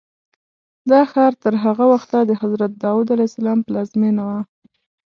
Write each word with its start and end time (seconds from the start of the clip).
دا 0.91 1.01
ښار 1.11 1.33
تر 1.43 1.53
هغه 1.63 1.85
وخته 1.93 2.17
د 2.25 2.31
حضرت 2.41 2.71
داود 2.83 3.07
پلازمینه 3.67 4.21
وه. 4.27 4.39